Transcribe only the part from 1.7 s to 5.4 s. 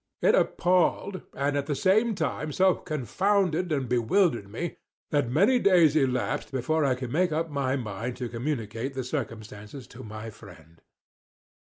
same time so confounded and bewildered me, that